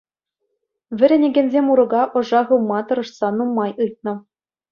Вӗренекенсем 0.97 1.65
урока 1.71 2.03
ӑша 2.17 2.41
хывма 2.47 2.79
тӑрӑшса 2.87 3.27
нумай 3.37 3.71
ыйтнӑ. 3.83 4.13